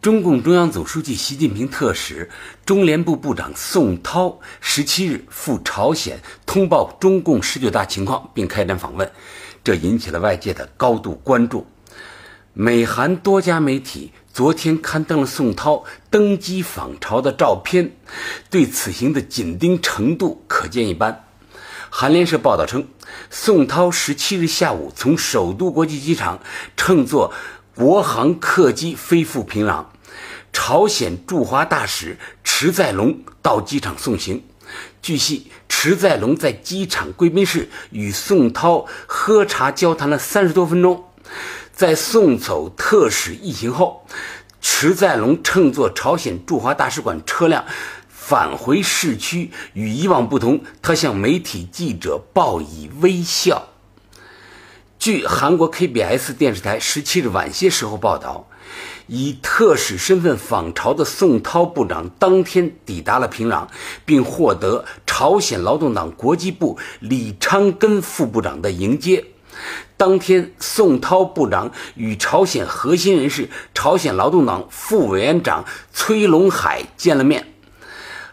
[0.00, 2.30] 中共中央总书记习近平特使、
[2.64, 9.10] 中联部部长宋涛十七日赴朝鲜通报中共十九大情况，并开展访问，
[9.64, 11.66] 这引起了外界的高度关注。
[12.52, 17.96] 美韩多家媒体昨天刊登了宋涛登机访朝的照片，
[18.50, 21.24] 对此行的紧盯程度可见一斑。
[21.90, 22.86] 韩联社报道称，
[23.30, 26.38] 宋涛十七日下午从首都国际机场
[26.76, 27.34] 乘坐。
[27.74, 29.84] 国航客机飞赴平壤，
[30.52, 34.44] 朝鲜驻华大使池在龙到机场送行。
[35.00, 41.04] 据悉，池在龙在机场贵宾室与宋涛喝茶交谈了三十多分钟。
[41.72, 44.04] 在送走特使一行后，
[44.60, 47.64] 池在龙乘坐朝鲜驻华大使馆车辆
[48.08, 49.50] 返回市区。
[49.74, 53.68] 与以往不同，他向媒体记者报以微笑。
[55.08, 58.46] 据韩国 KBS 电视台十七日晚些时候报道，
[59.06, 63.68] 以特使身份访朝的宋涛部长当天抵达了平壤，
[64.04, 69.24] 并获得朝鲜劳动党国际部李昌根副部长的迎接。
[69.96, 77.47] 当天，宋涛部长与朝鲜核心人士、朝鲜劳动党副委员长崔龙海见了面。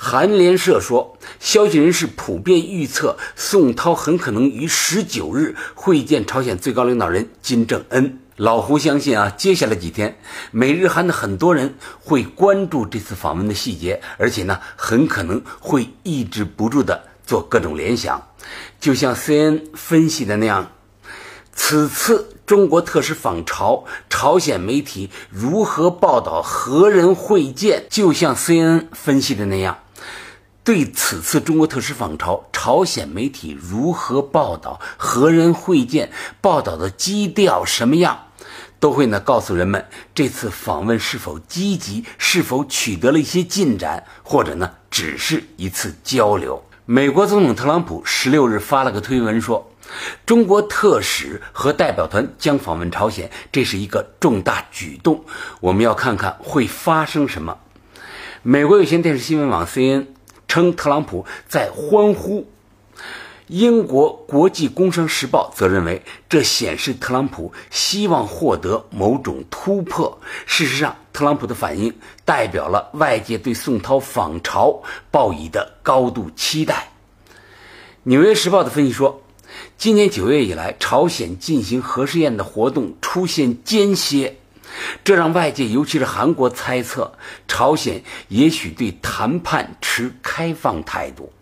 [0.00, 8.20] 韩联社说，消息人士普遍预测，宋涛很可能于十九日会见朝鲜最高领导人金正恩。
[8.36, 10.16] 老胡相信啊，接下来几天，
[10.52, 18.24] 美日韩的很多人会关注这次访问的细节，而且呢，很可能会抑制不住的做各种联想。
[18.78, 20.70] 就像 C N 分析的那样，
[21.52, 27.86] 此次中国特使访朝，朝鲜媒体如何报道何人会见？
[27.90, 29.76] 就像 C N 分析的那样。
[30.68, 36.10] 对此次中国特使访朝，朝鲜媒体如何报道，何人会见，
[36.42, 38.26] 报道的基调什么样，
[38.78, 46.62] 都会呢告诉人们这次访问是否积极，是否取得了一些进展，或者呢只是一次交流。
[46.84, 49.72] 美国总统特朗普十六日发了个推文说，
[50.26, 55.24] 中国特使和代表团将访问朝鲜，这是一个重大举动，
[55.60, 57.56] 我们要看看会发生什么。
[58.42, 60.17] 美国有线电视新闻网 C N。
[60.48, 62.44] 称特朗普在欢呼，
[63.46, 70.18] 英国国际工商时报则认为这显示特朗普希望获得某种突破。
[70.46, 71.94] 事实上，特朗普的反应
[72.24, 76.88] 代表了外界对宋涛访朝报以的高度期待。
[78.04, 79.22] 纽约时报的分析说，
[79.76, 84.36] 今年九月以来，朝鲜进行核试验的活动出现间歇。
[85.04, 87.12] 这让外界，尤其是韩国猜测，
[87.46, 91.32] 朝鲜也许对谈判持开放态度。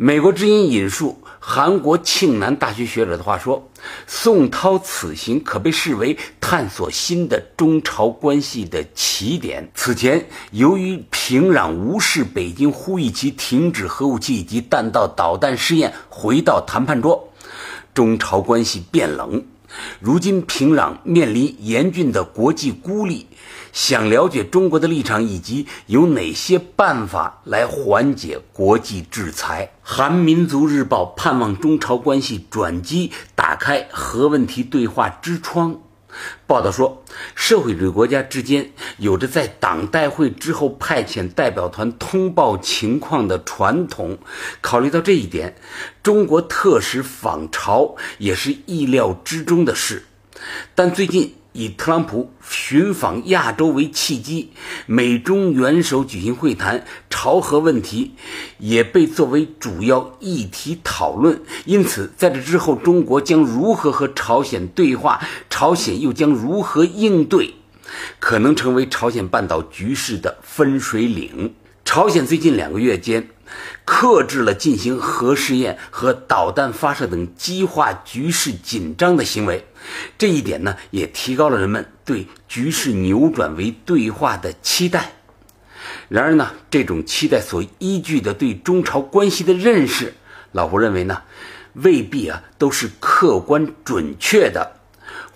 [0.00, 3.68] 美国之音引述韩国庆南大学学者的话说
[4.06, 9.68] ：“宋涛此行可被视为探索新的中朝关系的起点。
[9.74, 17.32] 此前，由于平壤无视北京呼吁其停止核武器以及弹道导弹试验，回到谈判桌，
[17.92, 19.44] 中朝关系变冷。”
[20.00, 23.26] 如今平壤面临严峻的国际孤立，
[23.72, 29.72] 想了解中国的立场以及有哪些办法来缓解国际制裁。
[29.82, 35.80] 韩民族日报盼望中朝关系转机，打开核问题对话之窗。
[36.46, 44.18] 报道说，社会主义国家之间有着在党代会之后派遣代表团通报情况的传统。
[44.60, 45.56] 考虑到这一点，
[46.02, 50.04] 中国特使访朝也是意料之中的事。
[50.74, 54.50] 但最近，以特朗普寻访亚洲为契机，
[54.86, 58.12] 美中元首举行会谈，朝核问题
[58.58, 61.42] 也被作为主要议题讨论。
[61.64, 65.20] 因此，在这之后，中国将如何和朝鲜对话，
[65.50, 67.54] 朝鲜又将如何应对，
[68.20, 71.54] 可能成为朝鲜半岛局势的分水岭。
[71.84, 73.30] 朝鲜最近两个月间。
[73.84, 79.66] 克制了进行核试验和导弹发射等激化局势紧张的行为，
[80.16, 85.12] 这一点呢，也提高了人们对局势扭转为对话的期待。
[86.08, 90.14] 然而呢，这种期待所依据的对中朝关系的认识，
[90.52, 91.22] 老胡认为呢，
[91.74, 94.77] 未必啊都是客观准确的。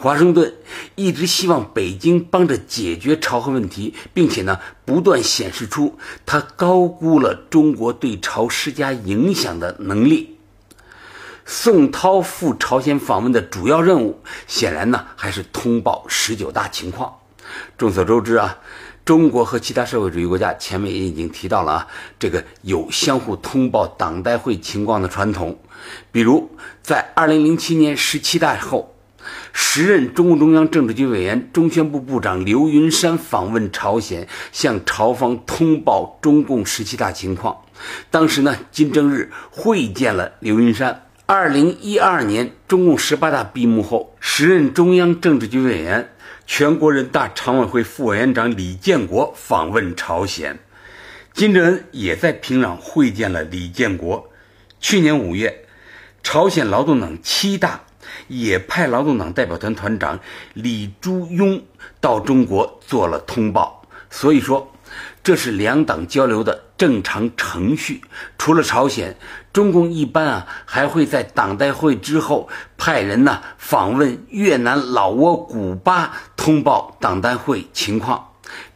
[0.00, 0.54] 华盛顿
[0.94, 10.38] 一直希望北京帮着解决朝核问题，并且呢，不断显示出他高估了中国对朝施加影响的能力。
[11.44, 17.16] 宋涛赴朝鲜访问的主要任务，显然呢还是通报十九大情况。
[17.76, 18.56] 众所周知啊，
[19.04, 21.86] 中国和其他社会主义国家前面也已经提到了啊，
[22.18, 25.58] 这个有相互通报党代会情况的传统。
[26.10, 26.50] 比如
[26.82, 28.89] 在二零零七年十七大后，
[29.52, 37.56] 时任中共中央政治局委员、中宣部部长刘云山访问朝鲜，向朝方通报中共十七大情况。
[38.10, 41.06] 当时呢，金正日会见了刘云山。
[41.26, 46.10] 二零一二年，中共十八大闭幕后，时任中央政治局委员、
[46.46, 50.58] 全国人大常委会副委员长李建国访问朝鲜，
[51.32, 54.28] 金正恩也在平壤会见了李建国。
[54.80, 55.66] 去年五月，
[56.24, 57.82] 朝鲜劳动党七大
[58.30, 60.18] 也派劳动党代表团团长
[60.54, 61.60] 李朱庸
[62.00, 63.82] 到中国做了通报。
[64.08, 64.72] 所以说，
[65.22, 66.64] 这是两党交流的。
[66.80, 68.00] 正常程序，
[68.38, 69.14] 除了朝鲜，
[69.52, 72.48] 中共一般啊还会在党代会之后
[72.78, 78.28] 派人呢访问越南、老挝、古巴，通报党代会情况。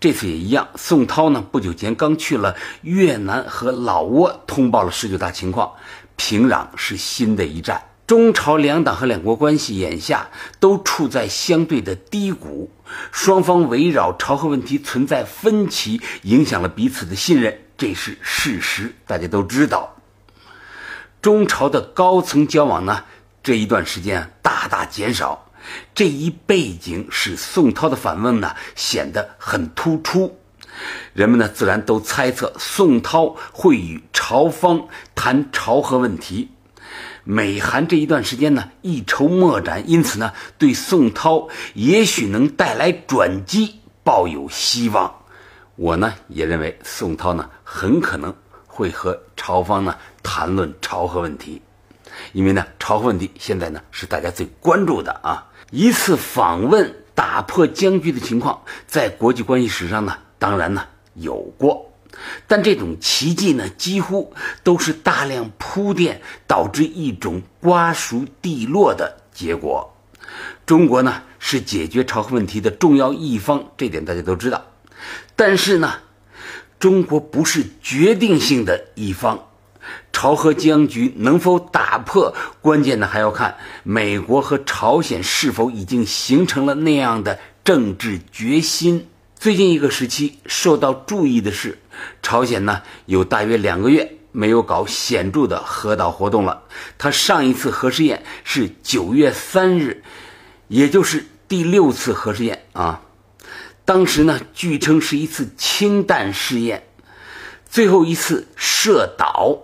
[0.00, 5.70] 这次也一样，宋涛呢不久前刚去了越南和老挝，通报了十九大情况。
[6.16, 7.80] 平壤是新的一站。
[8.06, 10.28] 中朝两党和两国关系眼下
[10.60, 12.70] 都处在相对的低谷，
[13.10, 19.96] 双方围绕朝核问题存在分歧，影响了彼此的信任，这是事实，大家都知道。
[21.22, 23.04] 中朝的高层交往呢，
[23.42, 25.48] 这一段时间大大减少，
[25.94, 30.36] 这一背景使宋涛的反问呢显得很突出，
[31.14, 36.50] 人们呢自然都猜测宋涛会与朝方谈朝核问题。
[37.24, 45.14] 美韩这一段时间呢一筹莫展，因此呢对宋涛也许能带来转机抱有希望。
[45.76, 48.34] 我呢也认为宋涛呢很可能
[48.66, 51.62] 会和朝方呢谈论朝核问题，
[52.32, 55.48] 因为呢朝核问题现在呢是大家最关注的啊。
[55.70, 60.84] 一次访问打破僵局的情况，在国际关系史上呢当然呢
[61.14, 61.91] 有过。
[62.46, 64.32] 但这种奇迹呢，几乎
[64.62, 69.96] 都是大量铺垫导致一种瓜熟蒂落的结果。
[70.64, 74.64] 中国呢是解决朝核问题的重要一方，这点大家都知道。
[75.34, 75.94] 但是呢，
[76.78, 79.48] 中国不是决定性的一方。
[80.12, 89.08] 朝核僵局能否打破，关键呢还要看美国和朝鲜是否已经形成了那样的政治决心。
[89.42, 91.76] 最近一个时期受到注意的是，
[92.22, 96.62] 朝鲜呢有大约两个月没有搞显著的核导活动了。
[96.96, 100.04] 它上一次核试验是九月三日，
[100.68, 103.02] 也就是第六次核试验啊。
[103.84, 106.84] 当时呢，据称是一次氢弹试验。
[107.68, 109.58] 最后一次射导，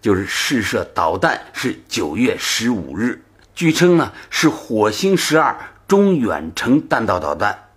[0.00, 3.22] 就是试射导弹，是九月十五日，
[3.54, 7.68] 据称呢是火星十二中远程弹道导弹。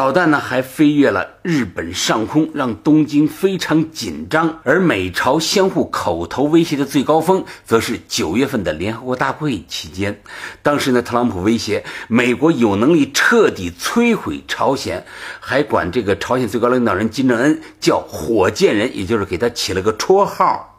[0.00, 4.60] 导弹呢还飞越了日本上空，让东京非常紧张。
[4.64, 10.22] 而美朝相互口头威胁的最高峰，则是九月份的联合国大会期间。
[10.62, 15.04] 当时呢，特朗普威胁美国有能力彻底摧毁朝鲜，
[15.38, 20.78] 还管这个朝鲜最高领导人金正恩叫“火箭人”，也就是给他起了个绰号。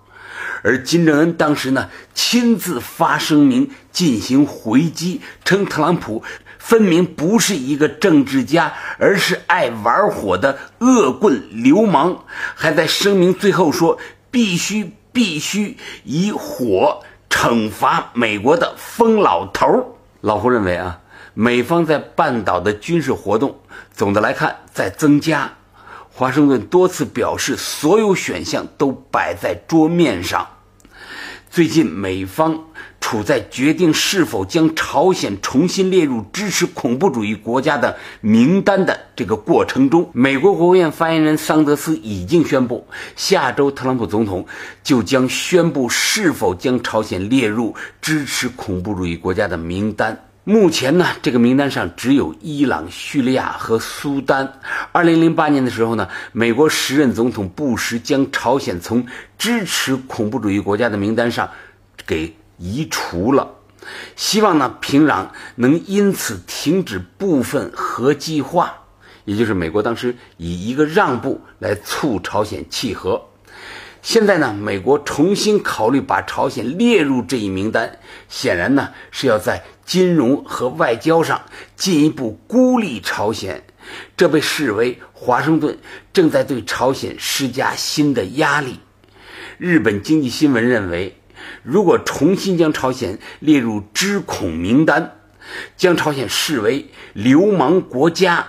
[0.64, 6.24] 而金正恩当时呢，亲自发声明进行回击，称特朗普。
[6.64, 12.24] 分明不是一个政治家，而是爱玩火的恶棍流氓。
[12.56, 13.98] 还在声明最后说
[14.32, 15.76] ：“必须必须
[16.06, 21.02] 以火惩罚美国的疯老头。”老胡认为啊，
[21.34, 23.60] 美方在半岛的军事活动，
[23.92, 25.52] 总的来看在增加。
[26.14, 30.48] 华盛顿多次表示，所有选项都摆在桌面上。
[31.50, 32.66] 最近美方。
[33.12, 42.88] 处在决定是否将朝鲜重新列入支持恐怖主义国家的名单的这个过程中，美国国务院发言人桑德斯已经宣布，
[43.18, 44.46] 下周特朗普总统
[44.82, 50.18] 就将宣布是否将朝鲜列入支持恐怖主义国家的名单。
[50.46, 54.54] 目前呢，这个名单上只有伊朗、叙利亚和苏丹。
[54.94, 59.06] 二零零八年的时候呢，美国时任总统布什将朝鲜从
[59.38, 61.50] 支持恐怖主义国家的名单上
[62.08, 62.34] 给。
[62.62, 63.56] 移除了，
[64.16, 68.84] 希望呢平壤能因此停止部分核计划，
[69.26, 73.30] 也就是美国当时以一个让步来促朝鲜契合。
[74.04, 77.98] 现在呢，美国重新考虑把朝鲜列入这一名单，
[78.30, 81.42] 显然呢是要在金融和外交上
[81.76, 83.64] 进一步孤立朝鲜，
[84.16, 85.80] 这被视为华盛顿
[86.14, 88.80] 正在对朝鲜施加新的压力。
[89.58, 91.18] 日本经济新闻认为。
[91.64, 95.18] 如果重新将朝鲜列入知恐名单，
[95.76, 98.48] 将朝鲜视为流氓国家，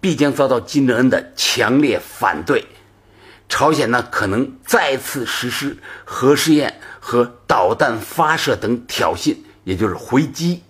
[0.00, 2.66] 必将遭到金正恩的强烈反对。
[3.48, 10.62] 朝鲜呢，可能再次实施核试验和导弹发射等挑衅，也就是回击。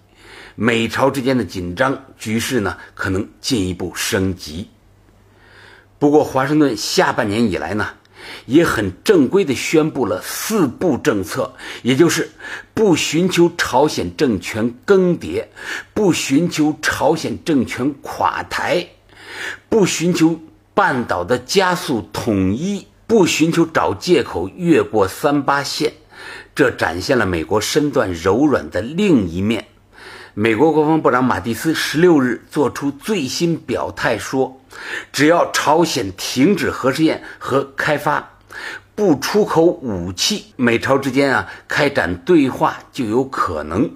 [0.54, 4.70] 美朝之间的紧张局势呢，可能进一步升级。
[5.98, 7.94] 不过，华盛顿下半年以来呢，
[8.46, 12.30] 也很正规地宣布了四不政策，也就是
[12.74, 15.44] 不寻求朝鲜政权更迭，
[15.94, 18.86] 不寻求朝鲜政权垮台，
[19.68, 20.40] 不寻求
[20.74, 25.92] 半岛的加速统一，不寻求找借口越过三八线。
[26.54, 29.66] 这展现了美国身段柔软的另一面。
[30.34, 34.60] 美国国防部长马蒂斯十六日作出最新表态说，
[35.12, 38.30] 只要朝鲜停止核试验和开发，
[38.94, 43.90] 不出口武器，美朝之间啊开展对话就有可能。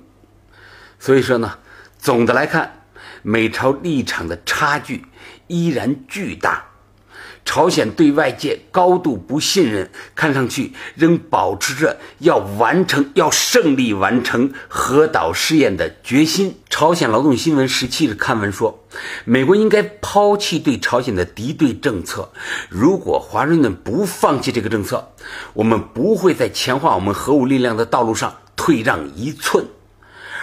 [0.99, 1.59] 所以说呢，
[1.99, 2.83] 总的来看，
[3.23, 5.05] 美朝立场的差距
[5.47, 6.65] 依然巨大。
[7.45, 16.57] 朝鲜对外界高度不信任，看上去仍保持着要完成、要胜利完成核岛试验的决心。
[16.71, 18.83] 朝鲜劳动新闻十七日刊文说，
[19.25, 22.33] 美国应该抛弃对朝鲜的敌对政策。
[22.71, 25.13] 如果华盛顿不放弃这个政策，
[25.53, 29.67] 我们不会在强化我们核武力量的道路上退让一寸。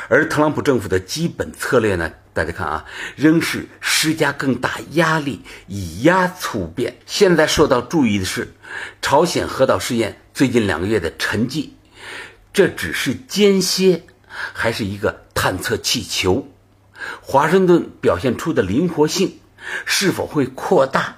[0.07, 2.11] 而特朗普政府的基本策略呢？
[2.33, 6.97] 大家看啊，仍是施加更大压力，以压促变。
[7.05, 8.53] 现在受到注意的是，
[9.01, 11.69] 朝鲜核岛试验最近两个月的沉寂，
[12.53, 16.47] 这只是间歇，还是一个探测气球？
[17.21, 19.39] 华盛顿表现出的灵活性
[19.85, 21.17] 是否会扩大，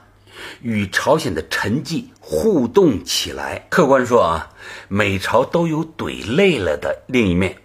[0.61, 3.67] 与朝鲜的沉寂互动起来？
[3.69, 4.49] 客观说啊，
[4.87, 7.57] 美朝都有怼累了的另一面。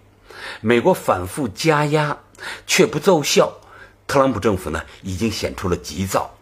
[0.60, 2.18] 美国反复加压，
[2.66, 3.52] 却不奏效。
[4.06, 6.32] 特朗普政府呢，已经显出了急躁。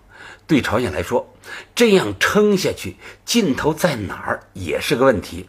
[0.46, 1.34] 对朝鲜来说，
[1.74, 5.48] 这样撑下去，尽头在哪儿也是个问题。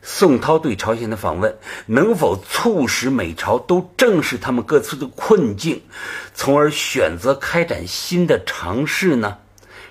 [0.00, 5.82] 宋涛对朝鲜的访问，能否促使美朝都正视他们各自的困境，
[6.32, 9.36] 从而选择开展新的尝试呢？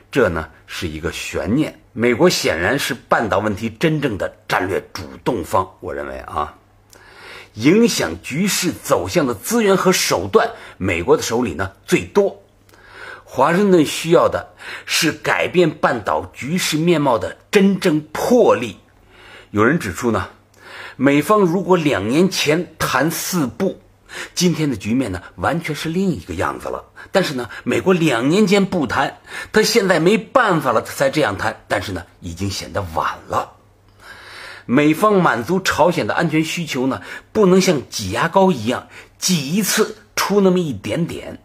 [0.09, 1.79] 这呢，是一个悬念。
[1.93, 6.57] 美国显然是半岛问题真正的战略主动方，我认为啊。
[7.57, 12.43] 影响局势走向的资源和手段，美国的手里呢最多。
[13.23, 14.53] 华盛顿需要的
[14.85, 18.77] 是改变半岛局势面貌的真正魄力。
[19.51, 20.29] 有人指出呢，
[20.95, 23.81] 美方如果两年前谈四不，
[24.35, 26.85] 今天的局面呢完全是另一个样子了。
[27.11, 29.17] 但是呢，美国两年间不谈，
[29.51, 31.63] 他现在没办法了，他才这样谈。
[31.67, 33.56] 但是呢，已经显得晚了。
[34.67, 41.41] 美方满足朝鲜的安全需求呢，不能像挤牙膏一样挤一次出那么一点点，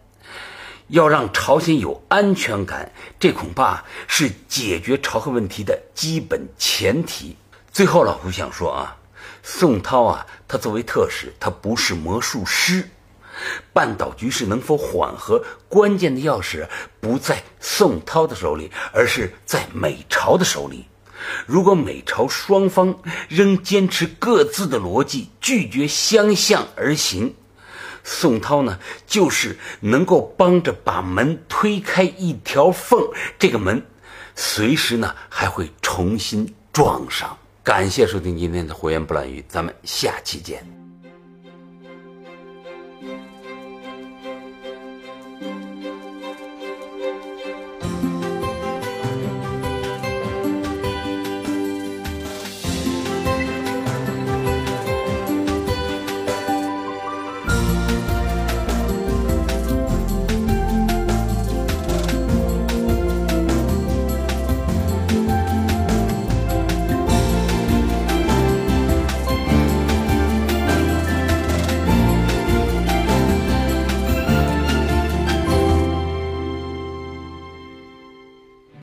[0.89, 7.37] 要让朝鲜有安全感，这恐怕是解决朝核问题的基本前提。
[7.71, 8.97] 最后，老胡想说啊，
[9.41, 12.89] 宋涛啊，他作为特使，他不是魔术师，
[13.71, 16.67] 半岛局势能否缓和，关键的钥匙
[16.99, 20.85] 不在宋涛的手里，而是在美朝的手里。
[21.45, 22.99] 如果美朝双方
[23.29, 27.33] 仍坚持各自的逻辑，拒绝相向而行，
[28.03, 33.01] 宋涛呢，就是能够帮着把门推开一条缝，
[33.39, 33.85] 这个门
[34.35, 37.37] 随时呢还会重新撞上。
[37.63, 40.82] 感谢收听今天的《火焰不乱语》，咱们下期见。